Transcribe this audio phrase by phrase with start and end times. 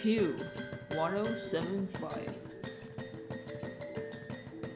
[0.00, 0.38] Hugh
[0.94, 2.38] 1075.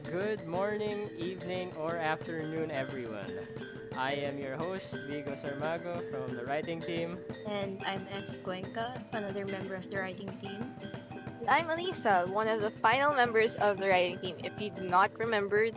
[0.03, 3.31] Good morning, evening, or afternoon, everyone.
[3.95, 7.17] I am your host, Viggo Sarmago from the writing team.
[7.47, 10.75] And I'm Est Cuenca, another member of the writing team.
[11.47, 14.35] I'm Alyssa, one of the final members of the writing team.
[14.43, 15.69] If you do not remember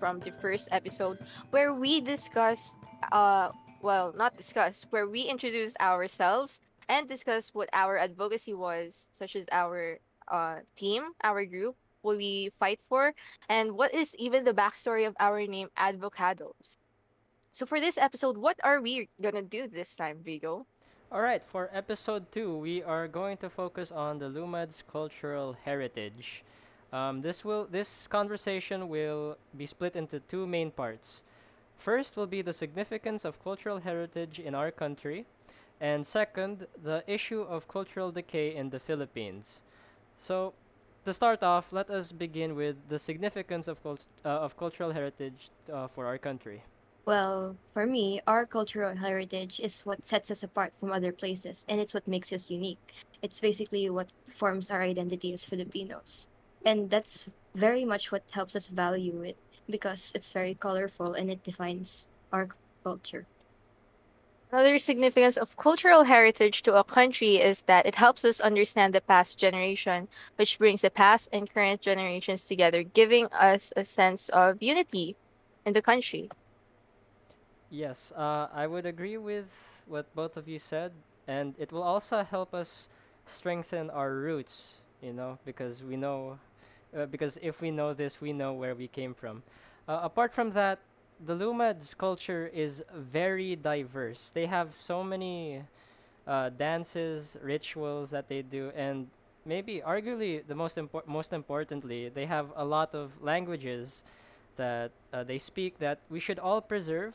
[0.00, 1.18] from the first episode,
[1.50, 2.74] where we discussed,
[3.12, 3.50] uh,
[3.82, 6.60] well, not discussed, where we introduced ourselves
[6.90, 12.50] and discuss what our advocacy was, such as our uh, team, our group, what we
[12.58, 13.14] fight for,
[13.48, 16.76] and what is even the backstory of our name, Advocados.
[17.52, 20.66] So for this episode, what are we gonna do this time, Viggo?
[21.12, 26.42] All right, for episode two, we are going to focus on the Lumad's cultural heritage.
[26.92, 31.22] Um, this will this conversation will be split into two main parts.
[31.78, 35.26] First will be the significance of cultural heritage in our country,
[35.80, 39.62] and second, the issue of cultural decay in the Philippines.
[40.18, 40.52] So,
[41.04, 45.48] to start off, let us begin with the significance of cult- uh, of cultural heritage
[45.72, 46.62] uh, for our country.
[47.06, 51.80] Well, for me, our cultural heritage is what sets us apart from other places, and
[51.80, 52.78] it's what makes us unique.
[53.22, 56.28] It's basically what forms our identity as Filipinos.
[56.64, 61.42] And that's very much what helps us value it because it's very colorful and it
[61.42, 62.48] defines our
[62.84, 63.26] culture.
[64.52, 69.00] Another significance of cultural heritage to a country is that it helps us understand the
[69.00, 74.60] past generation, which brings the past and current generations together, giving us a sense of
[74.60, 75.14] unity
[75.64, 76.28] in the country.
[77.70, 80.90] Yes, uh, I would agree with what both of you said,
[81.28, 82.88] and it will also help us
[83.26, 86.40] strengthen our roots, you know, because we know,
[86.96, 89.44] uh, because if we know this, we know where we came from.
[89.86, 90.80] Uh, apart from that,
[91.26, 94.30] the Lumads culture is very diverse.
[94.30, 95.62] They have so many
[96.26, 99.06] uh, dances, rituals that they do, and
[99.44, 104.02] maybe arguably the most impor- most importantly, they have a lot of languages
[104.56, 107.14] that uh, they speak that we should all preserve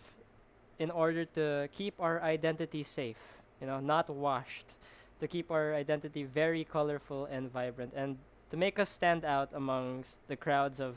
[0.77, 3.17] in order to keep our identity safe,
[3.61, 4.75] you know, not washed,
[5.19, 8.17] to keep our identity very colorful and vibrant, and
[8.51, 10.95] to make us stand out amongst the crowds of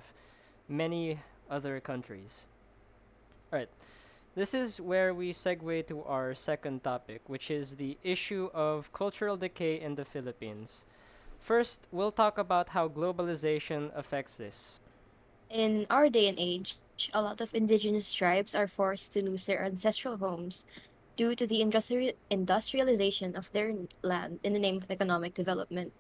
[0.69, 1.19] many
[1.51, 2.47] other countries.
[3.53, 3.69] All right.
[4.35, 9.37] This is where we segue to our second topic, which is the issue of cultural
[9.37, 10.85] decay in the Philippines.
[11.41, 14.81] First, we'll talk about how globalization affects this.
[15.51, 16.77] In our day and age,
[17.15, 20.67] a lot of indigenous tribes are forced to lose their ancestral homes
[21.19, 23.75] due to the industri- industrialization of their
[24.07, 25.93] land in the name of economic development.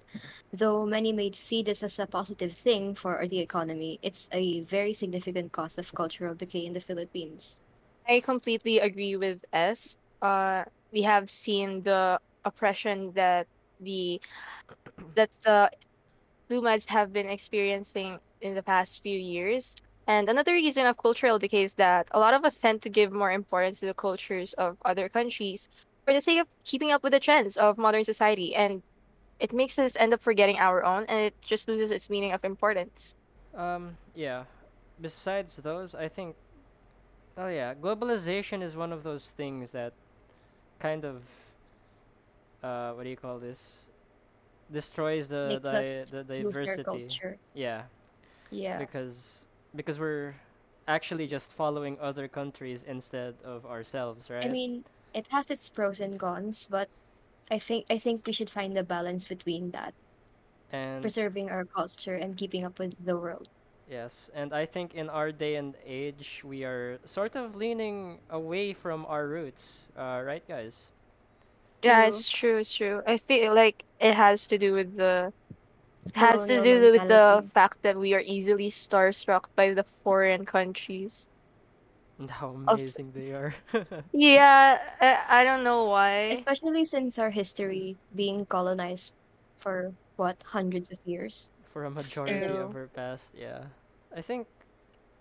[0.55, 4.95] Though many may see this as a positive thing for the economy, it's a very
[4.95, 7.61] significant cause of cultural decay in the Philippines.
[8.09, 9.99] I completely agree with Est.
[10.23, 10.65] Uh,
[10.95, 13.47] we have seen the oppression that
[13.83, 14.23] the
[15.15, 15.71] that the
[16.49, 19.77] Lumads have been experiencing in the past few years.
[20.09, 23.13] And another reason of cultural decay is that a lot of us tend to give
[23.13, 25.69] more importance to the cultures of other countries
[26.05, 28.57] for the sake of keeping up with the trends of modern society.
[28.57, 28.83] And
[29.39, 32.43] it makes us end up forgetting our own, and it just loses its meaning of
[32.43, 33.15] importance.
[33.55, 34.45] Um, yeah.
[35.01, 36.35] Besides those, I think,
[37.37, 39.93] oh yeah, globalization is one of those things that
[40.81, 41.23] kind of,
[42.65, 43.85] uh, what do you call this?
[44.73, 47.09] Destroys the Makes di- us the diversity.
[47.55, 47.83] Yeah,
[48.51, 48.79] Yeah.
[48.79, 49.45] because
[49.78, 50.37] because we're
[50.89, 54.43] actually just following other countries instead of ourselves, right?
[54.43, 54.84] I mean,
[55.15, 56.91] it has its pros and cons, but
[57.50, 59.94] I think I think we should find a balance between that,
[60.72, 63.49] And preserving our culture and keeping up with the world.
[63.88, 68.72] yes, and I think in our day and age, we are sort of leaning away
[68.75, 70.91] from our roots, uh, right, guys?
[71.83, 73.03] Yeah, it's true, it's true.
[73.06, 75.48] I feel like it has to do with the It
[76.17, 80.45] has to Colonial do with the fact that we are easily starstruck by the foreign
[80.45, 81.29] countries.
[82.19, 83.55] And how Also, amazing they are.
[84.13, 86.31] yeah, I, I don't know why.
[86.33, 89.17] Especially since our history being colonized
[89.59, 91.50] for what hundreds of years.
[91.65, 93.65] For a It's majority of our past, yeah.
[94.15, 94.47] I think,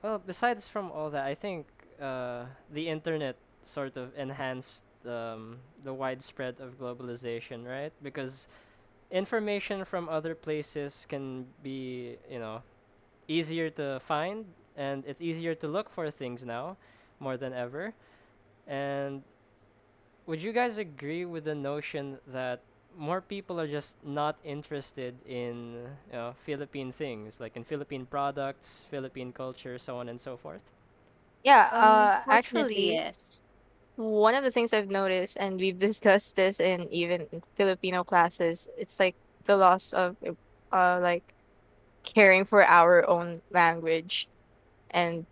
[0.01, 1.67] well, besides from all that, I think
[2.01, 7.93] uh, the internet sort of enhanced um, the widespread of globalization, right?
[8.01, 8.47] Because
[9.11, 12.61] information from other places can be, you know,
[13.27, 14.45] easier to find
[14.75, 16.77] and it's easier to look for things now
[17.19, 17.93] more than ever.
[18.67, 19.23] And
[20.25, 22.61] would you guys agree with the notion that
[22.95, 25.73] more people are just not interested in
[26.11, 30.63] you know, Philippine things, like in Philippine products, Philippine culture, so on and so forth?
[31.43, 33.41] Yeah, uh, actually, yes.
[33.97, 37.27] One of the things I've noticed, and we've discussed this in even
[37.57, 39.15] Filipino classes, it's like
[39.45, 40.15] the loss of
[40.71, 41.33] uh like
[42.03, 44.29] caring for our own language
[44.91, 45.25] and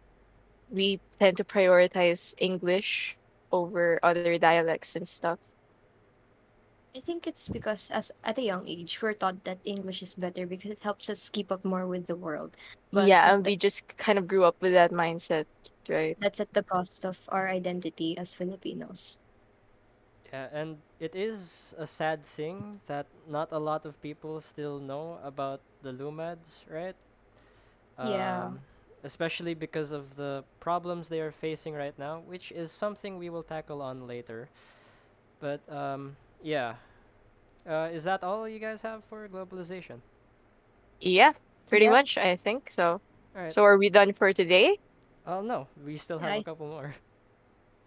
[0.71, 3.17] we tend to prioritize English
[3.51, 5.39] over other dialects and stuff.
[6.95, 10.47] I think it's because as at a young age we're taught that English is better
[10.47, 12.56] because it helps us keep up more with the world.
[12.91, 15.45] But yeah, and we just kind of grew up with that mindset,
[15.89, 16.17] right?
[16.17, 19.19] that's at the cost of our identity as Filipinos.
[20.31, 25.19] Yeah, and it is a sad thing that not a lot of people still know
[25.23, 26.95] about the Lumads, right?
[28.01, 28.51] Yeah.
[28.51, 28.59] Um,
[29.03, 33.43] especially because of the problems they are facing right now, which is something we will
[33.43, 34.49] tackle on later.
[35.39, 36.75] But um, yeah,
[37.67, 40.01] uh, is that all you guys have for globalization?
[40.99, 41.33] Yeah,
[41.69, 41.89] pretty Yeah.
[41.89, 43.01] much, I think so.
[43.35, 43.55] All right.
[43.55, 44.77] So are we done for today?
[45.27, 46.95] Oh no, we still have Yeah, a I- couple more.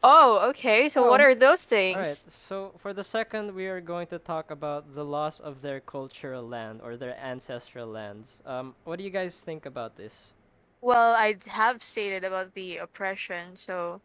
[0.02, 0.88] Oh, okay.
[0.88, 1.24] So what Oh.
[1.24, 1.96] are those things?
[1.96, 2.16] All right.
[2.30, 6.46] So for the second, we are going to talk about the loss of their cultural
[6.46, 8.40] land or their ancestral lands.
[8.46, 10.32] Um, what do you guys think about this?
[10.80, 14.00] Well, I have stated about the oppression, so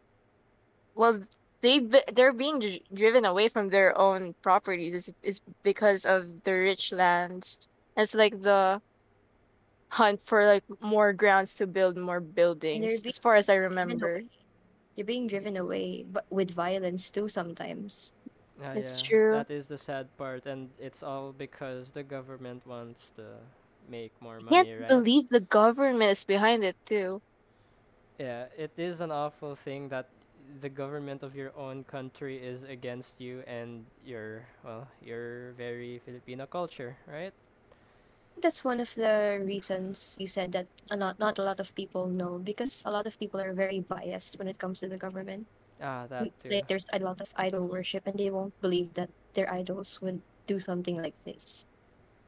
[0.94, 1.22] well,
[1.60, 1.78] they
[2.12, 6.92] they're being dri- driven away from their own properties is is because of the rich
[6.92, 7.68] lands.
[7.96, 8.82] It's like the
[9.92, 14.22] hunt for like more grounds to build more buildings, being as far as I remember.
[14.22, 14.30] away.
[14.96, 18.14] They're being driven away, but with violence too sometimes.
[18.62, 19.18] Ah, It's yeah, true.
[19.30, 23.38] That is the sad part, and it's all because the government wants to
[23.88, 24.48] make more money.
[24.50, 25.02] Can't money, right?
[25.04, 27.22] believe the government is behind it too.
[28.18, 30.08] Yeah, it is an awful thing that
[30.60, 36.46] the government of your own country is against you and your well, your very Filipino
[36.46, 37.32] culture, right?
[38.40, 42.06] That's one of the reasons you said that a lot, not a lot of people
[42.08, 45.46] know because a lot of people are very biased when it comes to the government.
[45.80, 46.48] Ah, that too.
[46.50, 50.22] They- There's a lot of idol worship, and they won't believe that their idols would
[50.46, 51.66] do something like this.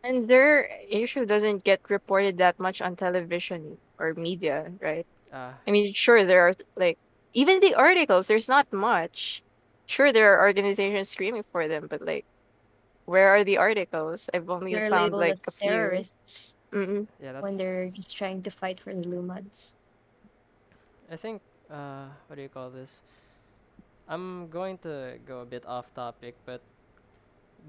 [0.03, 5.07] And their issue doesn't get reported that much on television or media, right?
[5.33, 6.99] Ah, I mean, sure, there are like
[7.35, 9.43] even the articles, there's not much.
[9.87, 12.27] Sure, there are organizations screaming for them, but like,
[13.07, 14.31] where are the articles?
[14.35, 15.71] I've only They're found labeled like as a few.
[15.71, 17.09] terrorists Mm-mm.
[17.23, 19.77] yeah, that's when they're just trying to fight for the Lumads.
[21.11, 23.03] I think uh what do you call this?
[24.09, 26.63] I'm going to go a bit off topic, but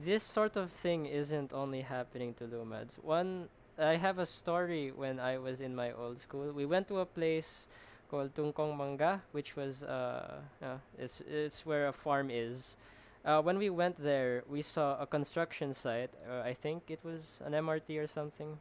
[0.04, 2.98] this sort of thing isn't only happening to Lumads.
[3.04, 3.50] One
[3.80, 6.52] I have a story when I was in my old school.
[6.52, 7.68] We went to a place
[8.10, 12.76] called Tungkong Mangga, which was uh, uh it's it's where a farm is.
[13.26, 16.12] Uh, when we went there, we saw a construction site.
[16.30, 18.60] Uh, I think it was an MRT or something.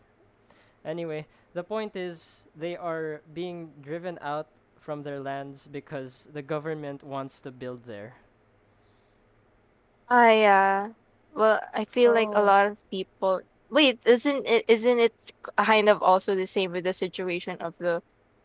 [0.85, 4.49] Anyway, the point is they are being driven out
[4.81, 8.17] from their lands because the government wants to build there.
[10.09, 10.93] I uh,
[11.35, 12.43] well, I feel like a Oh.
[12.43, 13.41] lot of people.
[13.71, 14.65] Wait, isn't it?
[14.69, 15.15] Isn't it
[15.57, 18.03] kind of also the same with the situation of the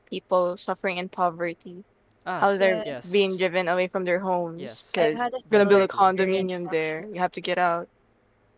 [0.09, 1.85] people suffering in poverty?
[2.25, 3.12] Ah, How they're yes.
[3.12, 4.81] being driven away from their homes Yes.
[4.91, 7.06] because had a gonna build a condominium there.
[7.12, 7.88] You have to get out.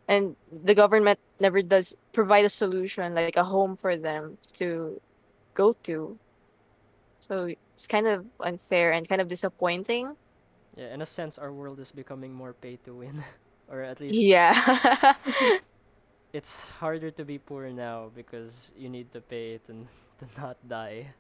[0.08, 5.00] And the government never does provide a solution, like a home for them to
[5.54, 6.18] go to.
[7.20, 10.16] So it's kind of unfair and kind of disappointing.
[10.76, 13.24] Yeah, in a sense, our world is becoming more pay to win,
[13.72, 14.54] or at least Yeah.
[16.34, 19.88] it's harder to be poor now because you need to pay to n-
[20.20, 21.14] to not die.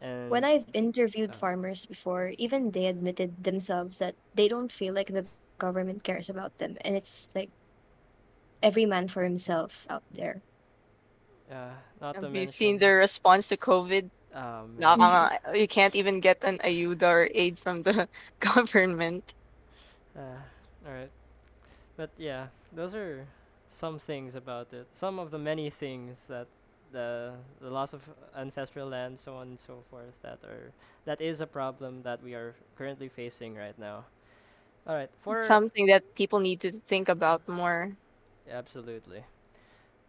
[0.00, 1.38] And When I've interviewed Oh.
[1.38, 5.28] farmers before, even they admitted themselves that they don't feel like the
[5.58, 7.50] government cares about them, and it's like
[8.62, 10.42] every man for himself out there.
[11.50, 14.10] uh, not to Have you seen mention, their response to COVID?
[14.32, 18.08] um, Nakaka- you can't even get an ayuda or aid from the
[18.40, 19.34] government.
[20.16, 20.38] Uh,
[20.86, 21.10] all right,
[21.96, 23.26] but yeah, those are
[23.68, 24.86] some things about it.
[24.92, 26.48] Some of the many things that
[26.92, 28.02] the the loss of
[28.36, 30.72] ancestral land, so on and so forth, that are
[31.04, 34.04] that is a problem that we are currently facing right now.
[34.86, 37.96] All right, for Something that people need to think about more.
[38.50, 39.24] absolutely.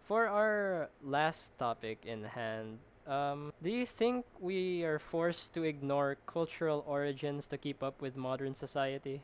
[0.03, 6.17] For our last topic in hand, um, do you think we are forced to ignore
[6.25, 9.21] cultural origins to keep up with modern society?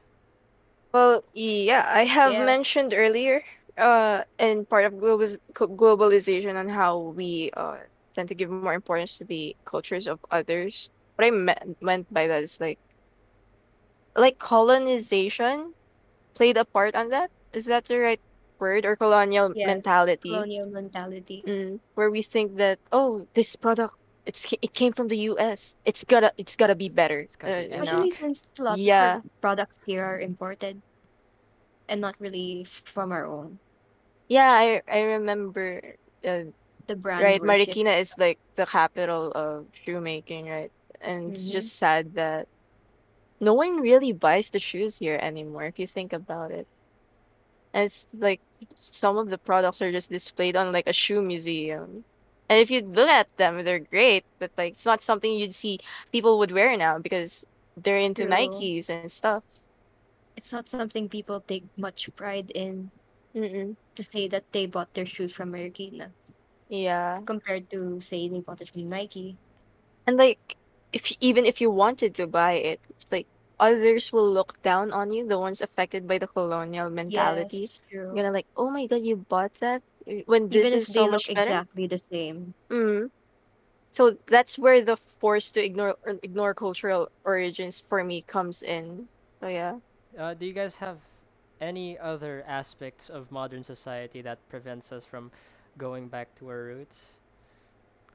[0.93, 2.37] Well, yeah, I have Yes.
[2.37, 3.43] mentioned earlier,
[3.77, 7.77] uh, in part of global globalization on how we uh
[8.15, 10.89] tend to give more importance to the cultures of others.
[11.15, 12.79] What I me- meant by that is like,
[14.15, 15.73] like colonization
[16.35, 17.31] played a part on that.
[17.53, 18.21] Is that the right
[18.59, 20.29] word or colonial Yes, mentality?
[20.29, 21.43] Colonial mentality.
[21.45, 25.75] Mm, where we think that oh, this product it's it came from the U.S.
[25.85, 27.27] It's gotta it's gotta be better.
[27.39, 27.83] Gotta uh, be you better.
[27.85, 28.03] know?
[28.03, 29.17] Especially since a lot Yeah.
[29.17, 30.81] of products here are imported
[31.89, 33.59] and not really from our own.
[34.27, 35.95] Yeah, I I remember.
[36.23, 36.45] Uh,
[36.87, 37.79] The brand right, worship.
[37.79, 40.71] Marikina is like the capital of shoemaking, right?
[41.01, 41.49] And it's Mhm.
[41.49, 42.47] just sad that
[43.39, 45.65] no one really buys the shoes here anymore.
[45.65, 46.67] If you think about it,
[47.73, 48.41] and it's like
[48.75, 52.05] some of the products are just displayed on like a shoe museum.
[52.49, 55.79] And if you look at them, they're great, but like it's not something you'd see
[56.11, 57.43] people would wear now because
[57.75, 58.25] they're into True.
[58.25, 59.43] Nikes and stuff.
[60.37, 62.91] It's not something people take much pride in
[63.37, 63.77] Mm-mm.
[63.95, 66.13] to say that they bought their shoes from Marikina
[66.69, 67.21] Yeah.
[67.25, 69.37] compared to say they bought it from Nike.
[70.07, 70.57] And like,
[70.93, 73.27] if even if you wanted to buy it, it's like
[73.59, 77.69] others will look down on you, the ones affected by the colonial mentality.
[77.69, 78.09] Yes, true.
[78.11, 79.83] You're gonna like, oh my god, you bought that
[80.25, 81.67] when this Even is if so they look much better.
[81.67, 82.53] exactly the same.
[82.71, 83.09] Mm.
[83.91, 89.09] So that's where the force to ignore or ignore cultural origins for me comes in.
[89.41, 89.79] So yeah.
[90.17, 90.99] Uh, do you guys have
[91.61, 95.31] any other aspects of modern society that prevents us from
[95.77, 97.13] going back to our roots?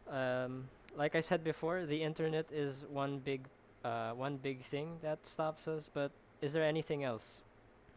[0.09, 3.43] Um, like I said before, the internet is one big,
[3.85, 5.91] uh, one big thing that stops us.
[5.93, 7.43] But is there anything else?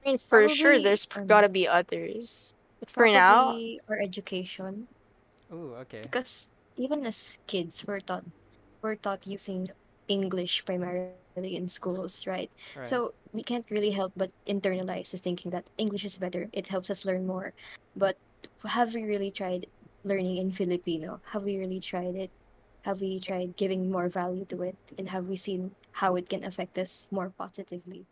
[0.06, 2.54] I mean, for sure, Probably, there's p- um, gotta be others.
[2.80, 4.88] But for now, Probably our education.
[5.54, 6.02] Ooh, okay.
[6.02, 8.26] Because even as kids, we're taught
[8.82, 9.70] we're taught using
[10.08, 11.18] English primarily
[11.56, 12.52] in schools, right?
[12.76, 12.88] Right.
[12.88, 15.48] So we can't really help but internalize the thinking that
[15.78, 16.36] English is better.
[16.42, 17.54] It helps us learn more.
[17.96, 18.18] But
[18.66, 19.68] have we really tried
[20.04, 21.22] learning in Filipino?
[21.32, 22.32] Have we really tried it?
[22.84, 24.78] Have we tried giving more value to it?
[24.98, 28.06] And have we seen how it can affect us more positively?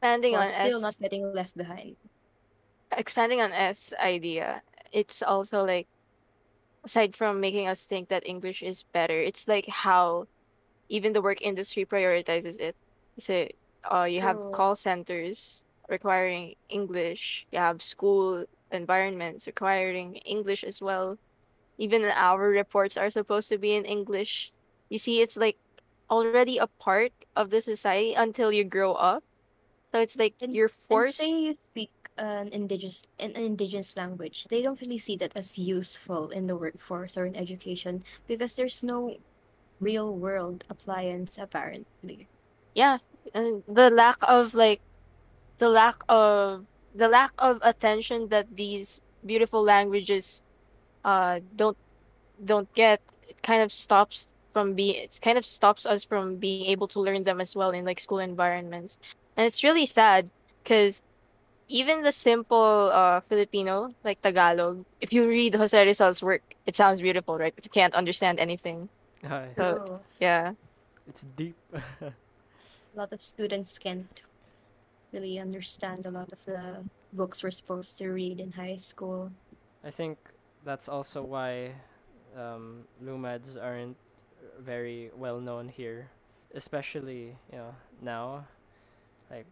[0.00, 1.96] expanding on still Est, not getting left behind.
[2.92, 5.88] expanding on Est idea, it's also like
[6.84, 10.26] aside from making us think that English is better, it's like how
[10.94, 12.76] even the work industry prioritizes it.
[13.18, 13.48] So,
[13.90, 14.52] uh, you have True.
[14.52, 17.46] call centers requiring English.
[17.52, 21.18] You have school environments requiring English as well.
[21.78, 24.52] Even our reports are supposed to be in English.
[24.90, 25.58] You see, it's like
[26.10, 29.24] already a part of the society until you grow up.
[29.92, 31.20] So it's like And, you're forced.
[31.20, 35.58] and say you speak an indigenous an indigenous language, they don't really see that as
[35.58, 39.16] useful in the workforce or in education because there's no
[39.80, 42.28] real world appliance apparently.
[42.74, 42.98] yeah
[43.34, 44.80] and the lack of like
[45.58, 46.64] the lack of
[46.94, 50.42] the lack of attention that these beautiful languages
[51.04, 51.76] uh don't
[52.44, 56.66] don't get it kind of stops from being it kind of stops us from being
[56.66, 58.98] able to learn them as well in like school environments.
[59.36, 60.30] And it's really sad
[60.62, 61.02] because
[61.68, 67.00] even the simple uh filipino like tagalog if you read jose rizal's work it sounds
[67.00, 67.54] beautiful right?
[67.54, 68.88] But you can't understand anything
[69.28, 69.48] Hi.
[69.56, 70.54] So- yeah
[71.08, 71.56] it's deep.
[72.00, 72.12] a
[72.94, 74.22] lot of students can't
[75.12, 79.30] really understand a lot of the books we're supposed to read in high school.
[79.84, 80.18] I think
[80.64, 81.72] that's also why
[82.36, 83.96] um, Lumads aren't
[84.58, 86.08] very well known here,
[86.54, 88.46] especially you know now.
[89.30, 89.46] Like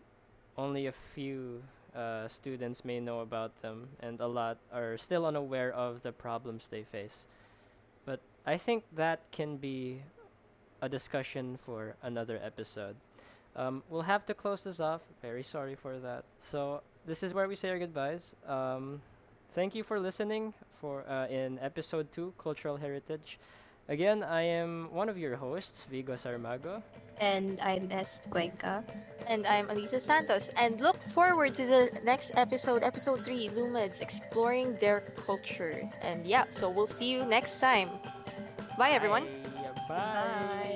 [0.56, 1.62] only a few
[1.94, 6.68] uh, students may know about them, and a lot are still unaware of the problems
[6.70, 7.26] they face.
[8.44, 10.02] But I think that can be
[10.80, 12.96] a discussion for another episode.
[13.54, 15.02] Um, we'll have to close this off.
[15.20, 16.24] Very sorry for that.
[16.40, 18.34] So this is where we say our goodbyes.
[18.48, 19.00] Um,
[19.54, 23.38] thank you for listening for uh, in episode two, cultural heritage.
[23.88, 26.82] Again, I am one of your hosts, Viggo Sarmago.
[27.18, 28.84] And I'm Est Cuenca.
[29.26, 30.50] And I'm Alyssa Santos.
[30.56, 35.82] And look forward to the next episode, episode 3, Lumads, exploring their culture.
[36.00, 37.90] And yeah, so we'll see you next time.
[38.78, 39.24] Bye, everyone.
[39.88, 39.88] Bye.
[39.88, 39.94] Bye.
[39.96, 40.71] Bye.